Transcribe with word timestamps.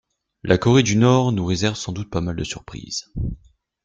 La 0.41 0.57
corée 0.57 0.81
du 0.81 0.95
Nord 0.95 1.31
nous 1.31 1.45
réserve 1.45 1.75
sans 1.75 1.91
doute 1.91 2.09
pas 2.09 2.21
mal 2.21 2.35
de 2.35 2.43
surprise. 2.43 3.13